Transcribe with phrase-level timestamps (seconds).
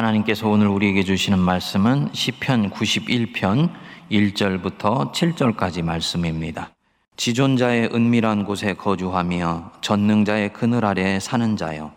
[0.00, 3.70] 하나님께서 오늘 우리에게 주시는 말씀은 시편 91편
[4.10, 6.70] 1절부터 7절까지 말씀입니다.
[7.16, 11.92] 지존자의 은밀한 곳에 거주하며 전능자의 그늘 아래 사는 자여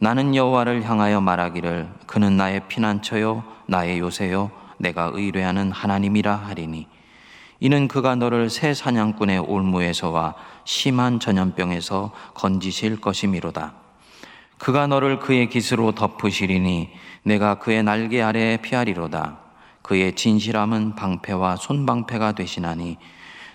[0.00, 6.88] 나는 여호와를 향하여 말하기를 그는 나의 피난처요 나의 요새요 내가 의뢰하는 하나님이라 하리니
[7.60, 10.34] 이는 그가 너를 새 사냥꾼의 올무에서와
[10.64, 13.81] 심한 전염병에서 건지실 것이미로다.
[14.62, 16.90] 그가 너를 그의 깃으로 덮으시리니
[17.24, 19.38] 내가 그의 날개 아래에 피하리로다.
[19.82, 22.96] 그의 진실함은 방패와 손방패가 되시나니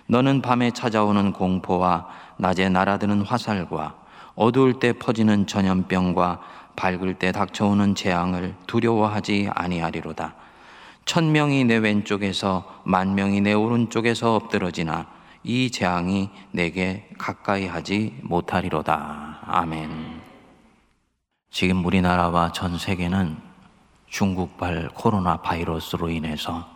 [0.06, 3.94] 너는 밤에 찾아오는 공포와 낮에 날아드는 화살과
[4.34, 6.40] 어두울 때 퍼지는 전염병과
[6.76, 10.34] 밝을 때 닥쳐오는 재앙을 두려워하지 아니하리로다.
[11.06, 15.06] 천 명이 내 왼쪽에서 만 명이 내 오른쪽에서 엎드러지나
[15.42, 19.38] 이 재앙이 내게 가까이 하지 못하리로다.
[19.46, 20.27] 아멘.
[21.50, 23.36] 지금 우리나라와 전 세계는
[24.08, 26.68] 중국발 코로나 바이러스로 인해서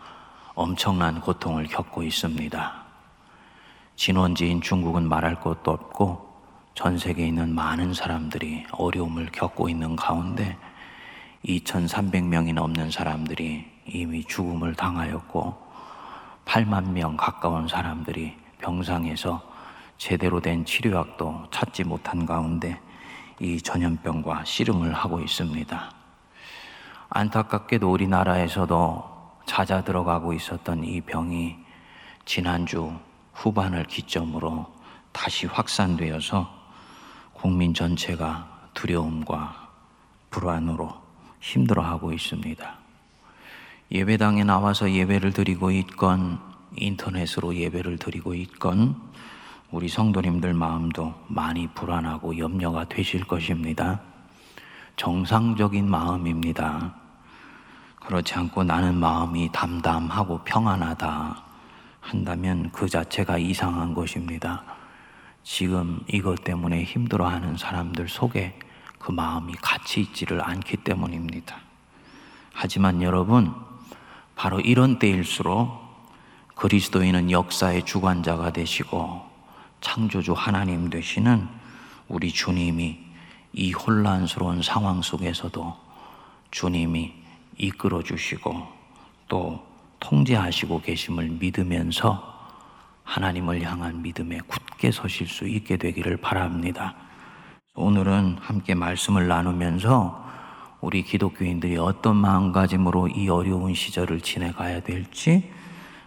[0.55, 2.83] 엄청난 고통을 겪고 있습니다.
[3.95, 6.33] 진원지인 중국은 말할 것도 없고
[6.73, 10.57] 전 세계에 있는 많은 사람들이 어려움을 겪고 있는 가운데
[11.45, 15.55] 2,300명이 넘는 사람들이 이미 죽음을 당하였고
[16.45, 19.41] 8만 명 가까운 사람들이 병상에서
[19.97, 22.79] 제대로 된 치료약도 찾지 못한 가운데
[23.43, 25.91] 이 전염병과 씨름을 하고 있습니다.
[27.09, 29.11] 안타깝게도 우리나라에서도
[29.45, 31.57] 잦아 들어가고 있었던 이 병이
[32.25, 32.93] 지난주
[33.33, 34.73] 후반을 기점으로
[35.11, 36.49] 다시 확산되어서
[37.33, 39.69] 국민 전체가 두려움과
[40.29, 40.93] 불안으로
[41.41, 42.75] 힘들어하고 있습니다.
[43.91, 46.39] 예배당에 나와서 예배를 드리고 있건
[46.77, 48.95] 인터넷으로 예배를 드리고 있건
[49.73, 54.01] 우리 성도님들 마음도 많이 불안하고 염려가 되실 것입니다.
[54.97, 56.93] 정상적인 마음입니다.
[58.05, 61.43] 그렇지 않고 나는 마음이 담담하고 평안하다
[62.01, 64.63] 한다면 그 자체가 이상한 것입니다.
[65.41, 68.59] 지금 이것 때문에 힘들어하는 사람들 속에
[68.99, 71.57] 그 마음이 같이 있지를 않기 때문입니다.
[72.53, 73.51] 하지만 여러분,
[74.35, 75.81] 바로 이런 때일수록
[76.53, 79.32] 그리스도인은 역사의 주관자가 되시고
[79.83, 81.45] 창조주 하나님 되시는
[82.07, 82.97] 우리 주님이
[83.51, 85.75] 이 혼란스러운 상황 속에서도
[86.51, 87.13] 주님이
[87.57, 88.65] 이끌어 주시고
[89.27, 89.61] 또
[89.99, 92.31] 통제하시고 계심을 믿으면서
[93.03, 96.95] 하나님을 향한 믿음에 굳게 서실 수 있게 되기를 바랍니다.
[97.75, 100.23] 오늘은 함께 말씀을 나누면서
[100.79, 105.51] 우리 기독교인들이 어떤 마음가짐으로 이 어려운 시절을 지내가야 될지,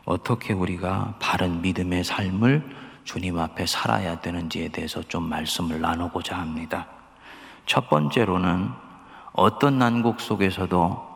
[0.07, 6.89] 어떻게 우리가 바른 믿음의 삶을 주님 앞에 살아야 되는지에 대해서 좀 말씀을 나누고자 합니다.
[7.65, 8.69] 첫 번째로는
[9.33, 11.07] 어떤 난국 속에서도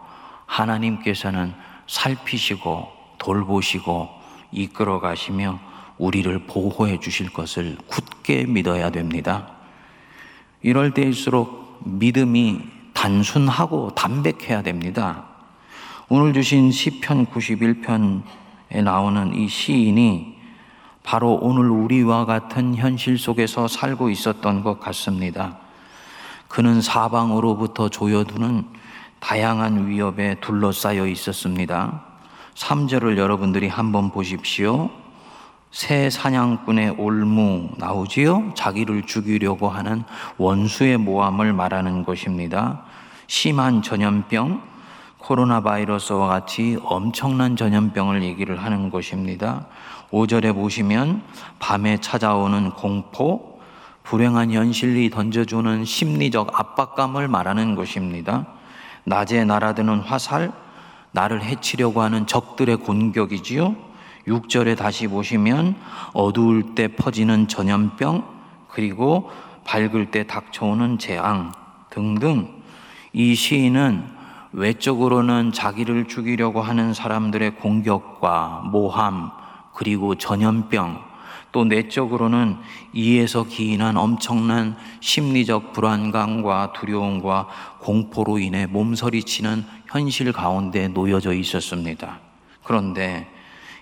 [0.47, 1.53] 하나님께서는
[1.89, 4.09] 살피시고 돌보시고
[4.53, 5.59] 이끌어 가시며
[5.99, 9.49] 우리를 보호해 주실 것을 굳게 믿어야 됩니다.
[10.63, 12.61] 이럴 때일수록 믿음이
[12.95, 15.25] 단순하고 담백해야 됩니다.
[16.09, 20.40] 오늘 주신 시편 91편에 나오는 이 시인이
[21.03, 25.59] 바로 오늘 우리와 같은 현실 속에서 살고 있었던 것 같습니다.
[26.49, 28.65] 그는 사방으로부터 조여두는
[29.21, 32.03] 다양한 위협에 둘러싸여 있었습니다.
[32.55, 34.91] 3절을 여러분들이 한번 보십시오.
[35.71, 38.53] 새 사냥꾼의 올무 나오지요?
[38.55, 40.03] 자기를 죽이려고 하는
[40.37, 42.83] 원수의 모함을 말하는 것입니다.
[43.29, 44.70] 심한 전염병,
[45.21, 49.67] 코로나 바이러스와 같이 엄청난 전염병을 얘기를 하는 것입니다.
[50.11, 51.23] 5절에 보시면
[51.59, 53.61] 밤에 찾아오는 공포,
[54.03, 58.47] 불행한 현실이 던져주는 심리적 압박감을 말하는 것입니다.
[59.05, 60.53] 낮에 날아드는 화살,
[61.13, 63.77] 나를 해치려고 하는 적들의 공격이지요.
[64.27, 65.77] 6절에 다시 보시면
[66.13, 68.25] 어두울 때 퍼지는 전염병,
[68.69, 69.31] 그리고
[69.65, 71.53] 밝을 때 닥쳐오는 재앙
[71.91, 72.49] 등등
[73.13, 74.20] 이 시인은
[74.53, 79.31] 외적으로는 자기를 죽이려고 하는 사람들의 공격과 모함,
[79.75, 81.11] 그리고 전염병,
[81.53, 82.57] 또 내적으로는
[82.93, 87.49] 이에서 기인한 엄청난 심리적 불안감과 두려움과
[87.81, 92.19] 공포로 인해 몸서리치는 현실 가운데 놓여져 있었습니다.
[92.63, 93.29] 그런데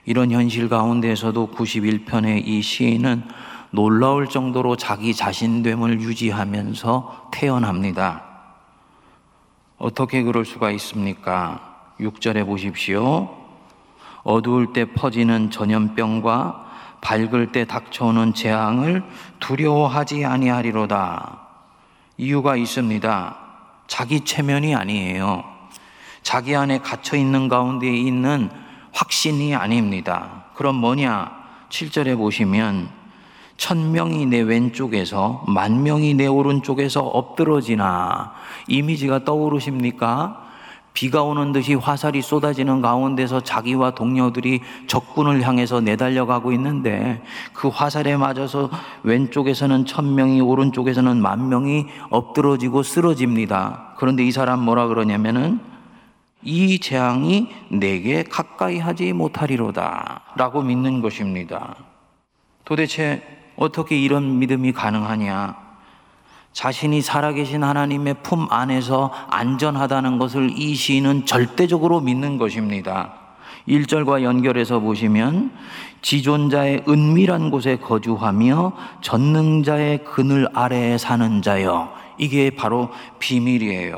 [0.07, 3.25] 이런 현실 가운데에서도 91편의 이 시인은
[3.71, 8.28] 놀라울 정도로 자기 자신됨을 유지하면서 태어납니다.
[9.79, 11.93] 어떻게 그럴 수가 있습니까?
[12.01, 13.35] 6절에 보십시오.
[14.25, 16.67] 어두울 때 퍼지는 전염병과
[17.01, 19.05] 밝을 때 닥쳐오는 재앙을
[19.39, 21.41] 두려워하지 아니하리로다.
[22.17, 23.37] 이유가 있습니다.
[23.87, 25.45] 자기 체면이 아니에요.
[26.23, 28.51] 자기 안에 갇혀 있는 가운데 있는
[28.93, 30.45] 확신이 아닙니다.
[30.55, 31.31] 그럼 뭐냐?
[31.69, 32.98] 7절에 보시면
[33.59, 38.33] 천 명이 내 왼쪽에서 만 명이 내 오른쪽에서 엎드러지나
[38.69, 40.45] 이미지가 떠오르십니까?
[40.95, 47.23] 비가 오는 듯이 화살이 쏟아지는 가운데서 자기와 동료들이 적군을 향해서 내달려가고 있는데
[47.53, 48.71] 그 화살에 맞아서
[49.03, 53.95] 왼쪽에서는 천 명이 오른쪽에서는 만 명이 엎드러지고 쓰러집니다.
[53.97, 55.61] 그런데 이 사람 뭐라 그러냐면은
[56.43, 61.75] 이 재앙이 내게 가까이 하지 못하리로다 라고 믿는 것입니다.
[62.65, 65.57] 도대체 어떻게 이런 믿음이 가능하냐?
[66.53, 73.13] 자신이 살아계신 하나님의 품 안에서 안전하다는 것을 이 시인은 절대적으로 믿는 것입니다.
[73.69, 75.53] 1절과 연결해서 보시면
[76.01, 78.73] 지존자의 은밀한 곳에 거주하며
[79.03, 83.97] 전능자의 그늘 아래에 사는 자여 이게 바로 비밀이에요.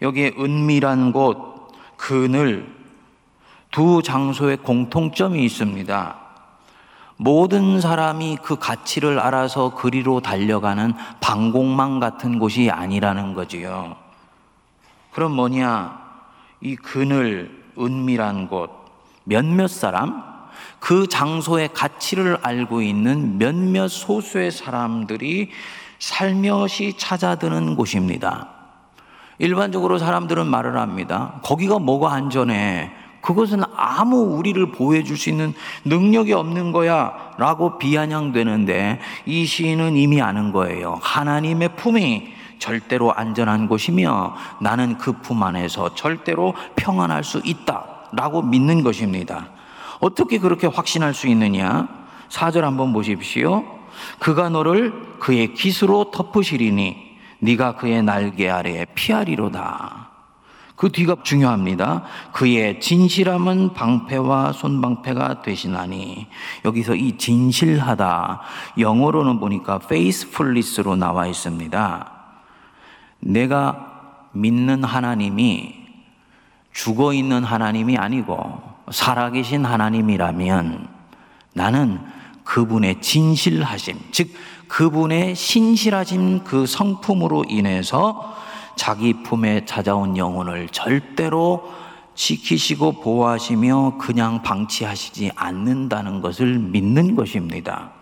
[0.00, 2.72] 여기에 은밀한 곳, 그늘
[3.70, 6.21] 두 장소에 공통점이 있습니다.
[7.22, 13.94] 모든 사람이 그 가치를 알아서 그리로 달려가는 방공망 같은 곳이 아니라는 거지요.
[15.12, 16.02] 그럼 뭐냐?
[16.62, 18.70] 이 그늘, 은밀한 곳,
[19.22, 20.20] 몇몇 사람,
[20.80, 25.50] 그 장소의 가치를 알고 있는 몇몇 소수의 사람들이
[26.00, 28.48] 살며시 찾아드는 곳입니다.
[29.38, 31.38] 일반적으로 사람들은 말을 합니다.
[31.44, 32.90] 거기가 뭐가 안전해?
[33.22, 35.54] 그것은 아무 우리를 보호해 줄 수 있는
[35.84, 40.98] 능력이 없는 거야 라고 비아냥되는데 이 시인은 이미 아는 거예요.
[41.00, 48.82] 하나님의 품이 절대로 안전한 곳이며 나는 그 품 안에서 절대로 평안할 수 있다 라고 믿는
[48.82, 49.48] 것입니다.
[50.00, 51.88] 어떻게 그렇게 확신할 수 있느냐?
[52.28, 53.64] 4절 한번 보십시오.
[54.18, 60.11] 그가 너를 그의 기스로 덮으시리니 네가 그의 날개 아래에 피하리로다.
[60.82, 62.02] 그 뒤가 중요합니다.
[62.32, 66.26] 그의 진실함은 방패와 손방패가 되시나니
[66.64, 68.40] 여기서 이 진실하다
[68.78, 72.12] 영어로는 보니까 faithfulness로 나와 있습니다.
[73.20, 75.72] 내가 믿는 하나님이
[76.72, 80.88] 죽어 있는 하나님이 아니고 살아계신 하나님이라면
[81.54, 82.00] 나는
[82.42, 84.34] 그분의 진실하심, 즉
[84.66, 88.34] 그분의 신실하신 그 성품으로 인해서
[88.76, 91.72] 자기 품에 찾아온 영혼을 절대로
[92.14, 97.92] 지키시고 보호하시며 그냥 방치하시지 않는다는 것을 믿는 것입니다.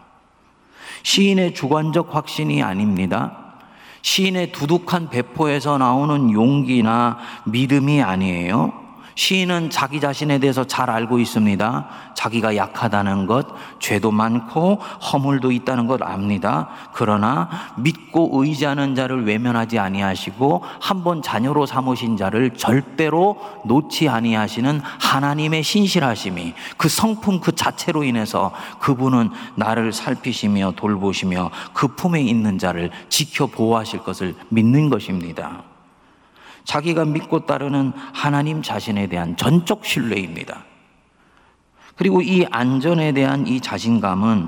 [1.03, 3.55] 시인의 주관적 확신이 아닙니다.
[4.03, 8.80] 시인의 두둑한 배포에서 나오는 용기나 믿음이 아니에요.
[9.21, 11.89] 시인은 자기 자신에 대해서 잘 알고 있습니다.
[12.15, 13.47] 자기가 약하다는 것,
[13.79, 16.71] 죄도 많고 허물도 있다는 것 압니다.
[16.95, 25.63] 그러나 믿고 의지하는 자를 외면하지 아니하시고 한 번 자녀로 삼으신 자를 절대로 놓지 아니하시는 하나님의
[25.63, 33.47] 신실하심이 그 성품 그 자체로 인해서 그분은 나를 살피시며 돌보시며 그 품에 있는 자를 지켜
[33.47, 35.70] 보호하실 것을 믿는 것입니다.
[36.71, 40.65] 자기가 믿고 따르는 하나님 자신에 대한 전적 신뢰입니다.
[41.97, 44.47] 그리고 이 안전에 대한 이 자신감은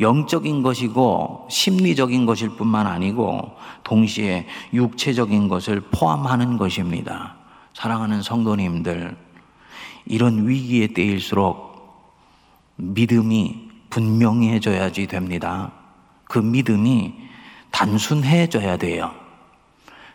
[0.00, 3.52] 영적인 것이고 심리적인 것일 뿐만 아니고
[3.84, 7.36] 동시에 육체적인 것을 포함하는 것입니다.
[7.72, 9.16] 사랑하는 성도님들,
[10.06, 11.72] 이런 위기의 때일수록
[12.74, 15.70] 믿음이 분명해져야지 됩니다.
[16.24, 17.14] 그 믿음이
[17.70, 19.23] 단순해져야 돼요.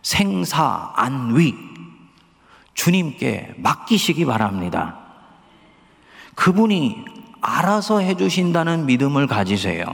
[0.01, 1.55] 생사, 안위,
[2.73, 4.97] 주님께 맡기시기 바랍니다.
[6.35, 7.05] 그분이
[7.41, 9.85] 알아서 해주신다는 믿음을 가지세요.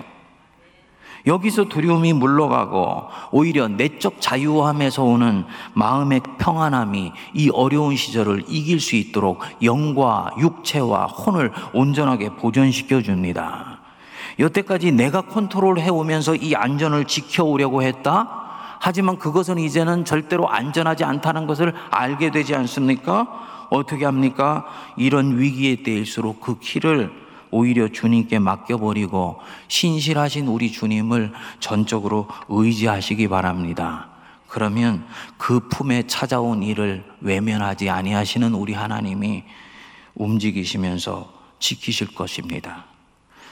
[1.27, 9.41] 여기서 두려움이 물러가고 오히려 내적 자유함에서 오는 마음의 평안함이 이 어려운 시절을 이길 수 있도록
[9.63, 13.79] 영과 육체와 혼을 온전하게 보존시켜 줍니다.
[14.37, 18.44] 여태까지 내가 컨트롤 해오면서 이 안전을 지켜오려고 했다?
[18.85, 23.67] 하지만 그것은 이제는 절대로 안전하지 않다는 것을 알게 되지 않습니까?
[23.71, 24.63] 어떻게 합니까?
[24.95, 27.11] 이런 위기에 때일수록 그 키를
[27.49, 29.39] 오히려 주님께 맡겨버리고
[29.69, 34.09] 신실하신 우리 주님을 전적으로 의지하시기 바랍니다.
[34.47, 35.03] 그러면
[35.39, 39.45] 그 품에 찾아온 일을 외면하지 아니하시는 우리 하나님이
[40.13, 42.85] 움직이시면서 지키실 것입니다.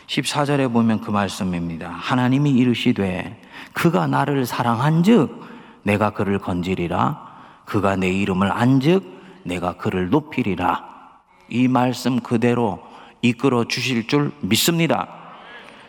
[0.07, 1.89] 14절에 보면 그 말씀입니다.
[1.89, 3.41] 하나님이 이르시되
[3.73, 5.43] 그가 나를 사랑한즉
[5.83, 7.31] 내가 그를 건지리라
[7.65, 9.03] 그가 내 이름을 안즉
[9.43, 10.85] 내가 그를 높이리라
[11.49, 12.81] 이 말씀 그대로
[13.21, 15.07] 이끌어 주실 줄 믿습니다.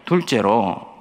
[0.05, 0.95] 둘째로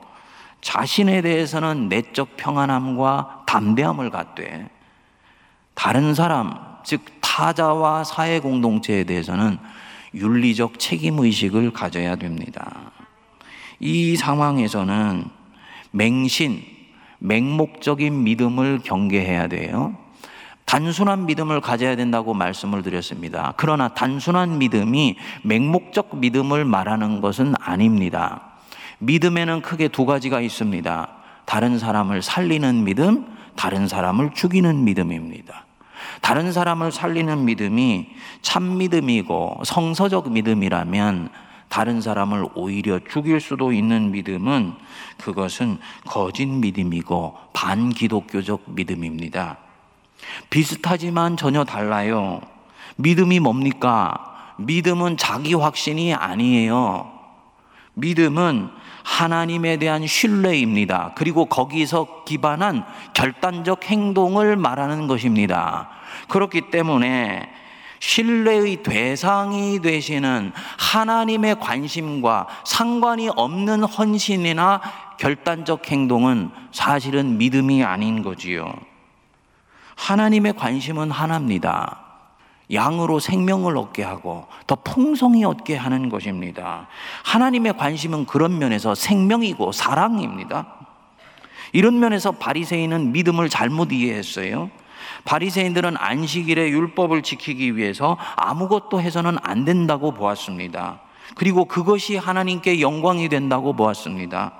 [0.61, 4.69] 자신에 대해서는 내적 평안함과 담대함을 갖되
[5.73, 7.01] 다른 사람 즉
[7.33, 9.57] 사자와 사회 공동체에 대해서는
[10.13, 12.91] 윤리적 책임 의식을 가져야 됩니다.
[13.83, 15.25] 이 상황에서는
[15.91, 16.63] 맹신,
[17.19, 19.97] 맹목적인 믿음을 경계해야 돼요.
[20.63, 23.53] 단순한 믿음을 가져야 된다고 말씀을 드렸습니다.
[23.57, 28.53] 그러나 단순한 믿음이 맹목적 믿음을 말하는 것은 아닙니다.
[28.99, 31.09] 믿음에는 크게 두 가지가 있습니다.
[31.43, 33.25] 다른 사람을 살리는 믿음,
[33.57, 35.65] 다른 사람을 죽이는 믿음입니다.
[36.21, 38.07] 다른 사람을 살리는 믿음이
[38.41, 41.29] 참 믿음이고 성서적 믿음이라면
[41.73, 44.75] 다른 사람을 오히려 죽일 수도 있는 믿음은
[45.17, 49.57] 그것은 거짓 믿음이고 반기독교적 믿음입니다.
[50.51, 52.41] 비슷하지만 전혀 달라요.
[52.97, 54.53] 믿음이 뭡니까?
[54.59, 57.11] 믿음은 자기 확신이 아니에요.
[57.95, 58.69] 믿음은
[59.01, 61.13] 하나님에 대한 신뢰입니다.
[61.15, 65.89] 그리고 거기서 기반한 결단적 행동을 말하는 것입니다.
[66.27, 67.62] 그렇기 때문에
[68.03, 74.81] 신뢰의 대상이 되시는 하나님의 관심과 상관이 없는 헌신이나
[75.17, 78.73] 결단적 행동은 사실은 믿음이 아닌 거지요.
[79.95, 82.01] 하나님의 관심은 하나입니다.
[82.73, 86.87] 양으로 생명을 얻게 하고 더 풍성히 얻게 하는 것입니다.
[87.23, 90.67] 하나님의 관심은 그런 면에서 생명이고 사랑입니다.
[91.71, 94.69] 이런 면에서 바리새인은 믿음을 잘못 이해했어요.
[95.25, 101.01] 바리새인들은 안식일의 율법을 지키기 위해서 아무것도 해서는 안 된다고 보았습니다.
[101.35, 104.53] 그리고 그것이 하나님께 영광이 된다고 보았습니다.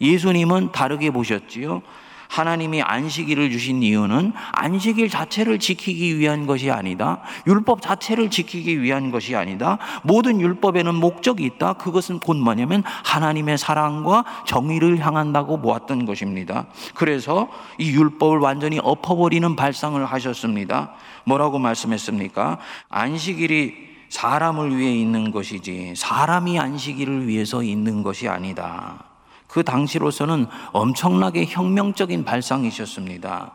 [0.00, 1.82] 예수님은 다르게 보셨지요.
[2.28, 7.20] 하나님이 안식일을 주신 이유는 안식일 자체를 지키기 위한 것이 아니다.
[7.46, 9.78] 율법 자체를 지키기 위한 것이 아니다.
[10.02, 11.74] 모든 율법에는 목적이 있다.
[11.74, 16.66] 그것은 곧 뭐냐면 하나님의 사랑과 정의를 향한다고 보았던 것입니다.
[16.94, 20.92] 그래서 이 율법을 완전히 엎어버리는 발상을 하셨습니다.
[21.24, 22.58] 뭐라고 말씀했습니까?
[22.88, 29.15] 안식일이 사람을 위해 있는 것이지 사람이 안식일을 위해서 있는 것이 아니다.
[29.46, 33.52] 그 당시로서는 엄청나게 혁명적인 발상이셨습니다.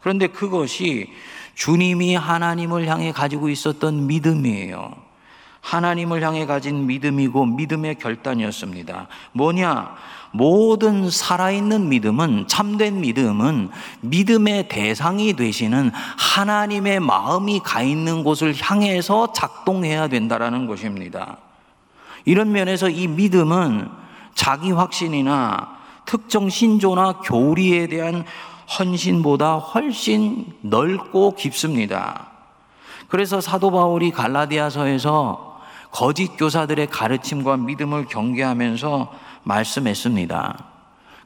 [0.00, 1.12] 그런데 그것이
[1.54, 5.10] 주님이 하나님을 향해 가지고 있었던 믿음이에요.
[5.60, 9.08] 하나님을 향해 가진 믿음이고 믿음의 결단이었습니다.
[9.32, 9.94] 뭐냐?
[10.32, 13.70] 모든 살아있는 믿음은, 참된 믿음은
[14.00, 21.38] 믿음의 대상이 되시는 하나님의 마음이 가 있는 곳을 향해서 작동해야 된다라는 것입니다.
[22.24, 23.88] 이런 면에서 이 믿음은
[24.34, 28.24] 자기 확신이나 특정 신조나 교리에 대한
[28.78, 32.28] 헌신보다 훨씬 넓고 깊습니다.
[33.08, 35.60] 그래서 사도 바울이 갈라디아서에서
[35.90, 40.64] 거짓 교사들의 가르침과 믿음을 경계하면서 말씀했습니다.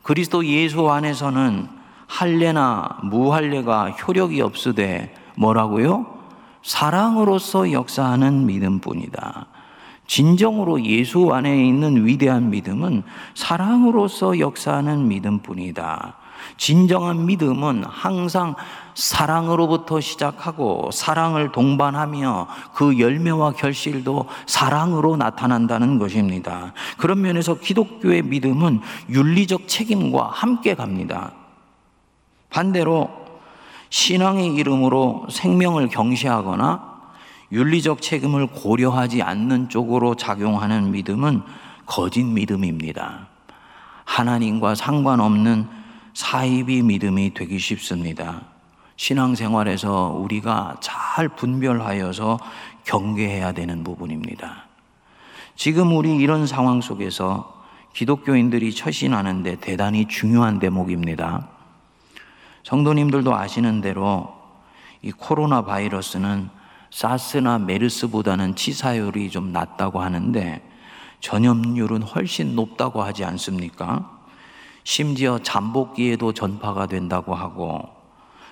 [0.02, 1.68] 그리스도 예수 안에서는
[2.06, 6.06] 할례나 무할례가 효력이 없으되 뭐라고요?
[6.62, 9.46] 사랑으로서 역사하는 믿음뿐이다.
[10.06, 13.02] 진정으로 예수 안에 있는 위대한 믿음은
[13.34, 16.16] 사랑으로서 역사하는 믿음뿐이다.
[16.56, 18.54] 진정한 믿음은 항상
[18.94, 26.72] 사랑으로부터 시작하고 사랑을 동반하며 그 열매와 결실도 사랑으로 나타난다는 것입니다.
[26.96, 31.32] 그런 면에서 기독교의 믿음은 윤리적 책임과 함께 갑니다.
[32.50, 33.10] 반대로
[33.88, 36.93] 신앙의 이름으로 생명을 경시하거나
[37.52, 41.42] 윤리적 책임을 고려하지 않는 쪽으로 작용하는 믿음은
[41.86, 43.28] 거짓 믿음입니다.
[44.04, 45.68] 하나님과 상관없는
[46.14, 48.42] 사이비 믿음이 되기 쉽습니다.
[48.96, 52.38] 신앙생활에서 우리가 잘 분별하여서
[52.84, 54.64] 경계해야 되는 부분입니다.
[55.56, 61.48] 지금 우리 이런 상황 속에서 기독교인들이 처신하는데 대단히 중요한 대목입니다.
[62.64, 64.32] 성도님들도 아시는 대로
[65.02, 66.48] 이 코로나 바이러스는
[66.94, 70.62] 사스나 메르스보다는 치사율이 좀 낮다고 하는데
[71.18, 74.22] 전염률은 훨씬 높다고 하지 않습니까?
[74.84, 77.82] 심지어 잠복기에도 전파가 된다고 하고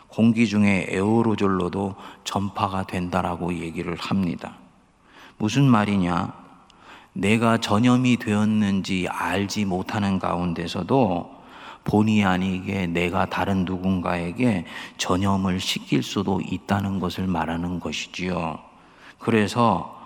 [0.09, 1.95] 공기 중에 에어로졸로도
[2.25, 4.57] 전파가 된다라고 얘기를 합니다.
[5.39, 6.35] 무슨 말이냐?
[7.13, 11.42] 내가 전염이 되었는지 알지 못하는 가운데서도
[11.85, 14.65] 본의 아니게 내가 다른 누군가에게
[14.99, 18.59] 전염을 시킬 수도 있다는 것을 말하는 것이지요.
[19.19, 20.01] 그래서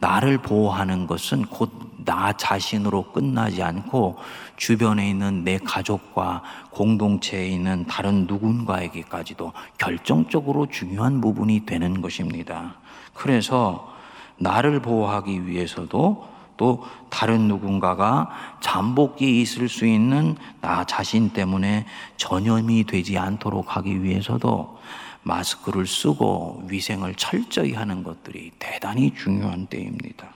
[0.00, 4.16] 나를 보호하는 것은 곧 나 자신으로 끝나지 않고
[4.56, 12.76] 주변에 있는 내 가족과 공동체에 있는 다른 누군가에게까지도 결정적으로 중요한 부분이 되는 것입니다.
[13.12, 13.92] 그래서
[14.38, 16.26] 나를 보호하기 위해서도
[16.58, 18.28] 또 다른 누군가가
[18.60, 21.86] 잠복기 있을 수 있는 나 자신 때문에
[22.18, 24.78] 전염이 되지 않도록 하기 위해서도
[25.22, 30.28] 마스크를 쓰고 위생을 철저히 하는 것들이 대단히 중요한 때입니다.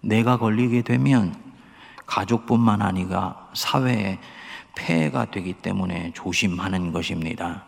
[0.00, 1.34] 내가 걸리게 되면
[2.06, 4.18] 가족뿐만 아니라 사회에
[4.74, 7.64] 폐해가 되기 때문에 조심하는 것입니다.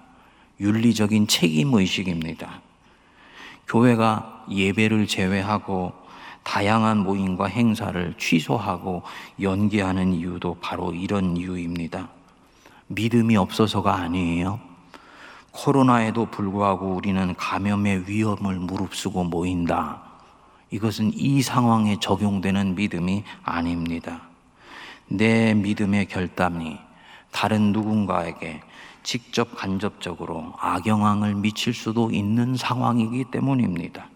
[0.61, 2.61] 윤리적인 책임 의식입니다.
[3.67, 6.04] 교회가 예배를 제외하고
[6.45, 9.03] 다양한 모임과 행사를 취소하고
[9.41, 12.09] 연기하는 이유도 바로 이런 이유입니다.
[12.87, 14.61] 믿음이 없어서가 아니에요.
[15.51, 20.03] 코로나에도 불구하고 우리는 감염의 위험을 무릅쓰고 모인다.
[20.71, 24.23] 이것은 이 상황에 적용되는 믿음이 아닙니다.
[25.07, 26.79] 내 믿음의 결단이
[27.31, 28.61] 다른 누군가에게
[29.03, 34.09] 직접 간접적으로 악영향을 미칠 수도 있는 상황이기 때문입니다.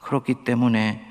[0.00, 1.09] 그렇기 때문에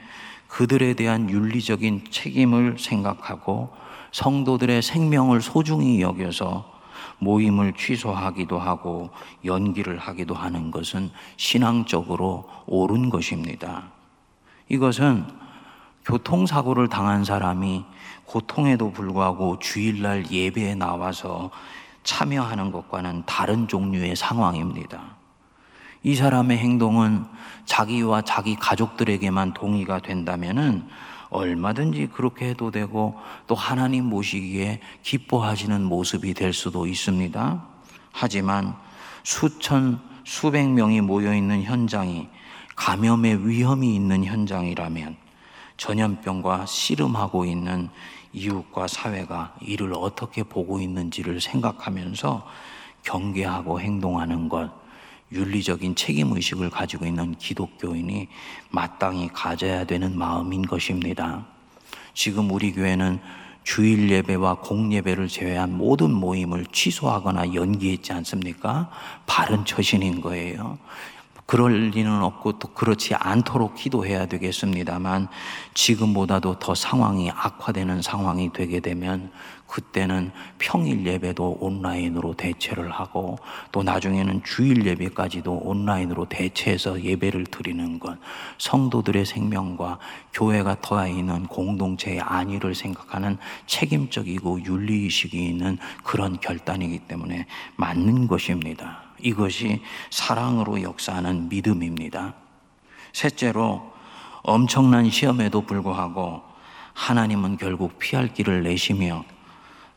[0.50, 3.70] 그들에 대한 윤리적인 책임을 생각하고
[4.12, 6.80] 성도들의 생명을 소중히 여겨서
[7.20, 9.10] 모임을 취소하기도 하고
[9.46, 13.92] 연기를 하기도 하는 것은 신앙적으로 옳은 것입니다.
[14.68, 15.26] 이것은
[16.06, 17.86] 교통사고를 당한 사람이
[18.26, 21.52] 고통에도 불구하고 주일날 예배에 나와서
[22.04, 25.19] 참여하는 것과는 다른 종류의 상황입니다.
[26.04, 27.26] 이 사람의 행동은
[27.66, 30.88] 자기와 자기 가족들에게만 동의가 된다면은
[31.30, 33.16] 얼마든지 그렇게 해도 되고
[33.48, 37.64] 또 하나님 모시기에 기뻐하시는 모습이 될 수도 있습니다.
[38.12, 38.76] 하지만
[39.24, 42.28] 수천, 수백 명이 모여 있는 현장이
[42.76, 45.18] 감염의 위험이 있는 현장이라면
[45.78, 47.90] 전염병과 씨름하고 있는
[48.34, 52.46] 이웃과 사회가 이를 어떻게 보고 있는지를 생각하면서
[53.04, 54.72] 경계하고 행동하는 것,
[55.32, 58.28] 윤리적인 책임 의식을 가지고 있는 기독교인이
[58.70, 61.46] 마땅히 가져야 되는 마음인 것입니다.
[62.14, 63.20] 지금 우리 교회는
[63.64, 68.90] 주일 예배와 공예배를 제외한 모든 모임을 취소하거나 연기했지 않습니까?
[69.28, 70.80] 바른 처신인 거예요.
[71.46, 75.28] 그럴 리는 없고 또 그렇지 않도록 기도해야 되겠습니다만
[75.74, 79.32] 지금보다도 더 상황이 악화되는 상황이 되게 되면
[79.70, 83.38] 그때는 평일 예배도 온라인으로 대체를 하고
[83.72, 88.18] 또 나중에는 주일 예배까지도 온라인으로 대체해서 예배를 드리는 것
[88.58, 90.00] 성도들의 생명과
[90.34, 99.04] 교회가 더하 있는 공동체의 안위를 생각하는 책임적이고 윤리의식이 있는 그런 결단이기 때문에 맞는 것입니다.
[99.20, 102.34] 이것이 사랑으로 역사하는 믿음입니다.
[103.14, 103.92] 셋째로
[104.42, 106.42] 엄청난 시험에도 불구하고
[106.94, 109.24] 하나님은 결국 피할 길을 내시며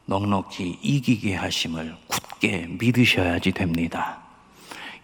[0.07, 4.23] 넉넉히 이기게 하심을 굳게 믿으셔야지 됩니다.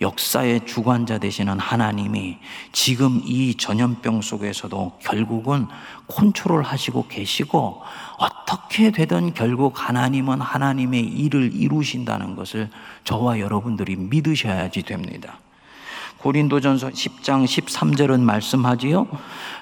[0.01, 2.39] 역사의 주관자 되시는 하나님이
[2.71, 5.67] 지금 이 전염병 속에서도 결국은
[6.07, 7.83] 컨트롤 하시고 계시고
[8.19, 12.71] 어떻게 되든 결국 하나님은 하나님의 일을 이루신다는 것을
[13.03, 15.41] 저와 여러분들이 믿으셔야지 됩니다.
[16.19, 19.07] 고린도전서 10장 13절은 말씀하지요.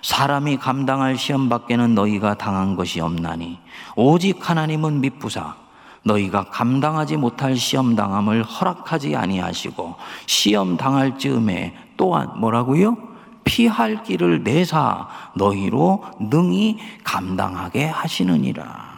[0.02, 3.58] 사람이 감당할 시험 밖에는 너희가 당한 것이 없나니
[3.94, 5.56] 오직 하나님은 미쁘사
[6.04, 12.96] 너희가 감당하지 못할 시험 당함을 허락하지 아니하시고 시험 당할 즈음에 또한 뭐라고요?
[13.44, 18.96] 피할 길을 내사 너희로 능히 감당하게 하시느니라.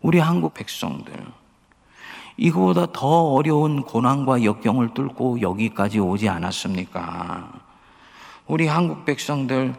[0.00, 1.14] 우리 한국 백성들
[2.36, 7.52] 이거보다 더 어려운 고난과 역경을 뚫고 여기까지 오지 않았습니까?
[8.46, 9.74] 우리 한국 백성들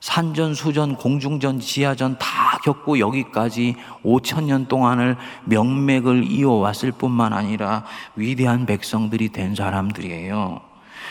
[0.00, 7.84] 산전, 수전, 공중전, 지하전 다 겪고 여기까지 5천 년 동안을 명맥을 이어왔을 뿐만 아니라
[8.16, 10.62] 위대한 백성들이 된 사람들이에요.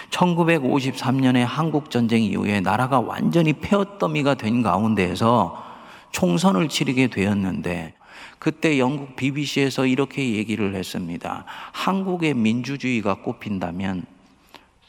[0.10, 5.64] 1953년에 한국전쟁 이후에 나라가 완전히 폐어더미가 된 가운데에서
[6.12, 7.94] 총선을 치르게 되었는데
[8.40, 11.44] 그때 영국 BBC에서 이렇게 얘기를 했습니다.
[11.74, 14.06] 한국의 민주주의가 꼽힌다면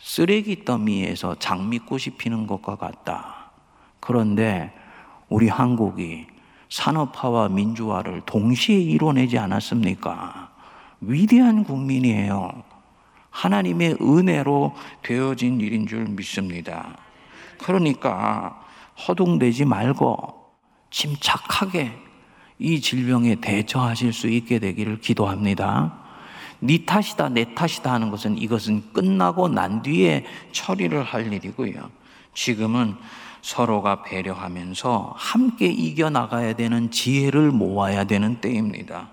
[0.01, 3.51] 쓰레기 더미에서 장미꽃이 피는 것과 같다.
[3.99, 4.73] 그런데
[5.29, 6.27] 우리 한국이
[6.69, 10.51] 산업화와 민주화를 동시에 이뤄내지 않았습니까?
[11.01, 12.63] 위대한 국민이에요.
[13.31, 16.97] 하나님의 은혜로 되어진 일인 줄 믿습니다.
[17.59, 18.65] 그러니까
[19.09, 20.41] 허둥대지 말고
[20.91, 22.10] 침착하게
[22.61, 25.95] 이 질병에 대처하실 수 있게 되기를 기도합니다.
[26.61, 31.91] 네 탓이다, 내 탓이다 하는 것은 이것은 끝나고 난 뒤에 처리를 할 일이고요.
[32.35, 32.95] 지금은
[33.41, 39.09] 서로가 배려하면서 함께 이겨나가야 되는 지혜를 모아야 되는 때입니다.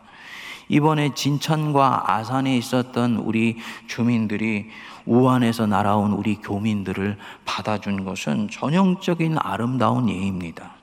[0.68, 3.56] 이번에 진천과 아산에 있었던 우리
[3.88, 4.66] 주민들이
[5.06, 10.77] 우한에서 날아온 우리 교민들을 받아준 것은 전형적인 아름다운 예입니다.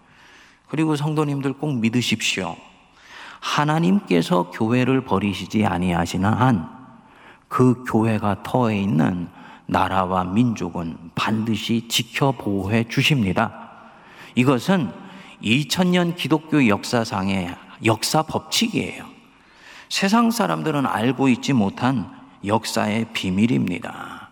[0.68, 2.56] 그리고 성도님들 꼭 믿으십시오.
[3.40, 6.74] 하나님께서 교회를 버리시지 아니하시는 한
[7.54, 9.28] 그 교회가 터에 있는
[9.66, 13.70] 나라와 민족은 반드시 지켜 보호해 주십니다.
[14.34, 14.90] 이것은
[15.40, 19.04] 2000년 기독교 역사상의 역사 법칙이에요.
[19.88, 22.10] 세상 사람들은 알고 있지 못한
[22.44, 24.30] 역사의 비밀입니다.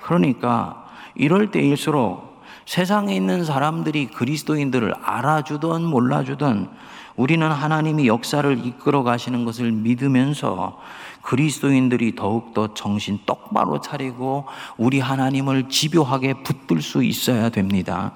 [0.00, 2.33] 그러니까 이럴 때일수록
[2.66, 6.68] 세상에 있는 사람들이 그리스도인들을 알아주든 몰라주든
[7.16, 10.80] 우리는 하나님이 역사를 이끌어 가시는 것을 믿으면서
[11.22, 14.46] 그리스도인들이 더욱더 정신 똑바로 차리고
[14.76, 18.12] 우리 하나님을 집요하게 붙들 수 있어야 됩니다.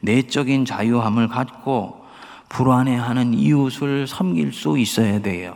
[0.00, 2.04] 내적인 자유함을 갖고
[2.48, 5.54] 불안해하는 이웃을 섬길 수 있어야 돼요.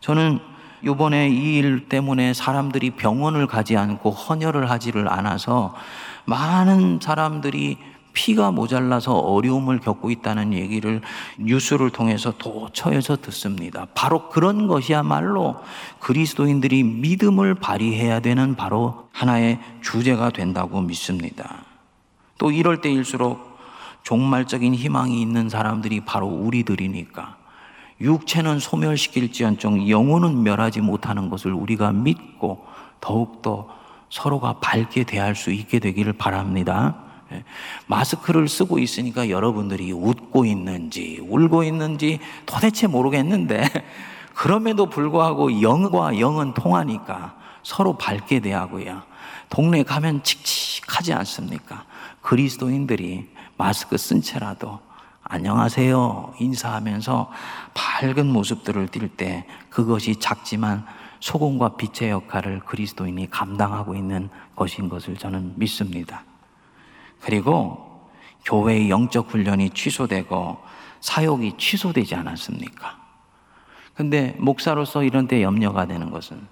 [0.00, 0.40] 저는
[0.84, 5.74] 요번에 이 일 때문에 사람들이 병원을 가지 않고 헌혈을 하지를 않아서
[6.24, 7.78] 많은 사람들이
[8.12, 11.00] 피가 모자라서 어려움을 겪고 있다는 얘기를
[11.38, 13.86] 뉴스를 통해서 도처에서 듣습니다.
[13.94, 15.56] 바로 그런 것이야말로
[15.98, 21.64] 그리스도인들이 믿음을 발휘해야 되는 바로 하나의 주제가 된다고 믿습니다.
[22.38, 23.52] 또 이럴 때일수록
[24.02, 27.36] 종말적인 희망이 있는 사람들이 바로 우리들이니까
[28.00, 32.66] 육체는 소멸시킬지언정 영혼은 멸하지 못하는 것을 우리가 믿고
[33.00, 33.68] 더욱더
[34.12, 36.96] 서로가 밝게 대할 수 있게 되기를 바랍니다.
[37.32, 37.44] 예.
[37.86, 43.66] 마스크를 쓰고 있으니까 여러분들이 웃고 있는지 울고 있는지 도대체 모르겠는데
[44.36, 49.02] 그럼에도 불구하고 영과 영은 통하니까 서로 밝게 대하고요.
[49.48, 51.86] 동네 가면 칙칙하지 않습니까?
[52.20, 54.78] 그리스도인들이 마스크 쓴 채라도
[55.24, 57.30] 안녕하세요 인사하면서
[57.72, 60.84] 밝은 모습들을 띌 때 그것이 작지만
[61.22, 66.24] 소금과 빛의 역할을 그리스도인이 감당하고 있는 것인 것을 저는 믿습니다.
[67.20, 68.10] 그리고
[68.44, 70.58] 교회의 영적 훈련이 취소되고
[70.98, 73.00] 사역이 취소되지 않았습니까?
[73.94, 76.44] 근데 목사로서 이런 데 염려가 되는 것은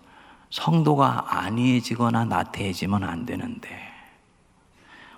[0.50, 3.70] 성도가 안이해지거나 나태해지면 안 되는데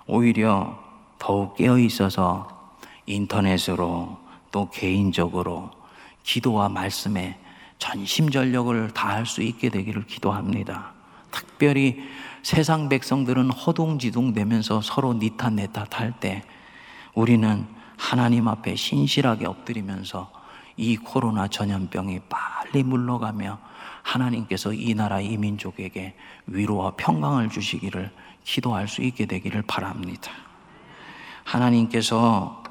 [0.07, 0.79] 오히려
[1.19, 2.47] 더욱 깨어 있어서
[3.05, 4.17] 인터넷으로
[4.51, 5.69] 또 개인적으로
[6.23, 7.42] 기도와 말씀에
[7.83, 10.93] 전심전력을 다할 수 있게 되기를 기도합니다.
[11.31, 12.01] 특별히
[12.41, 16.43] 세상 백성들은 허둥지둥 되면서 서로 니탓 내탓 할때
[17.13, 17.65] 우리는
[17.97, 20.31] 하나님 앞에 신실하게 엎드리면서
[20.77, 23.59] 이 코로나 전염병이 빨리 물러가며
[24.01, 26.15] 하나님께서 이 나라 이 민족에게
[26.47, 28.11] 위로와 평강을 주시기를
[28.45, 30.31] 기도할 수 있게 되기를 바랍니다.
[31.43, 32.62] 하나님께서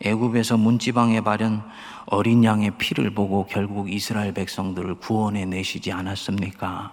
[0.00, 1.60] 애굽에서 문지방에 바른
[2.06, 6.90] 어린 양의 피를 보고 결국 이스라엘 백성들을 구원해 내시지 않았습니까?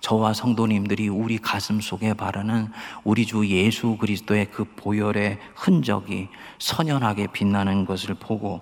[0.00, 2.72] 저와 성도님들이 우리 가슴 속에 바르는
[3.04, 6.28] 우리 주 예수 그리스도의 그 보혈의 흔적이
[6.58, 8.60] 선연하게 빛나는 것을 보고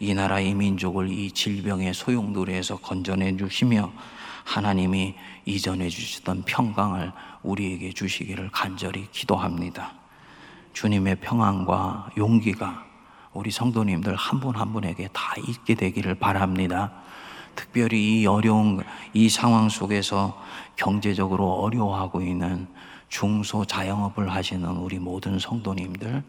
[0.00, 3.92] 이 나라 이 민족을 이 질병의 소용돌이에서 건져내 주시며
[4.44, 5.14] 하나님이
[5.44, 7.12] 이전해 주시던 평강을
[7.42, 9.92] 우리에게 주시기를 간절히 기도합니다.
[10.72, 12.87] 주님의 평안과 용기가
[13.38, 16.90] 우리 성도님들 한분한 분에게 다 있게 되기를 바랍니다.
[17.54, 18.82] 특별히 이 어려운
[19.14, 20.42] 이 상황 속에서
[20.74, 22.66] 경제적으로 어려워하고 있는
[23.08, 26.24] 중소 자영업을 하시는 우리 모든 성도님들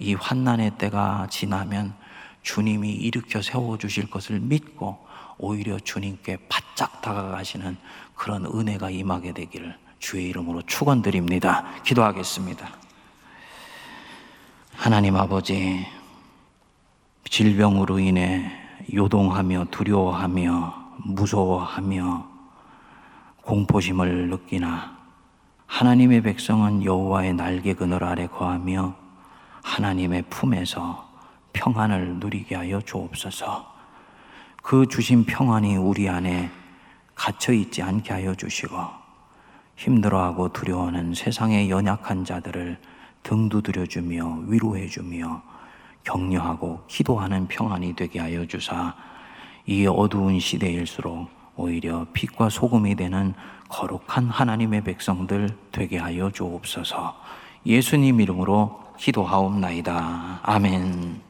[0.00, 1.94] 이 환난의 때가 지나면
[2.42, 4.98] 주님이 일으켜 세워 주실 것을 믿고
[5.38, 7.78] 오히려 주님께 바짝 다가가시는
[8.14, 11.82] 그런 은혜가 임하게 되기를 주의 이름으로 축원드립니다.
[11.84, 12.70] 기도하겠습니다.
[14.76, 15.86] 하나님 아버지
[17.30, 18.50] 질병으로 인해
[18.92, 22.28] 요동하며 두려워하며 무서워하며
[23.42, 24.98] 공포심을 느끼나
[25.64, 28.96] 하나님의 백성은 여호와의 날개 그늘 아래 거하며
[29.62, 31.08] 하나님의 품에서
[31.52, 33.74] 평안을 누리게 하여 주옵소서.
[34.60, 36.50] 그 주신 평안이 우리 안에
[37.14, 38.76] 갇혀 있지 않게 하여 주시고
[39.76, 42.76] 힘들어하고 두려워하는 세상의 연약한 자들을
[43.22, 45.42] 등 두드려 주며 위로해 주며
[46.04, 48.94] 격려하고 기도하는 평안이 되게 하여 주사
[49.66, 53.34] 이 어두운 시대일수록 오히려 빛과 소금이 되는
[53.68, 57.14] 거룩한 하나님의 백성들 되게 하여 주옵소서.
[57.66, 60.40] 예수님 이름으로 기도하옵나이다.
[60.42, 61.29] 아멘.